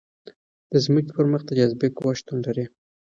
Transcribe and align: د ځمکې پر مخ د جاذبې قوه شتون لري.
د 0.71 0.73
ځمکې 0.85 1.11
پر 1.15 1.25
مخ 1.31 1.41
د 1.45 1.51
جاذبې 1.59 1.87
قوه 1.97 2.13
شتون 2.19 2.37
لري. 2.45 2.65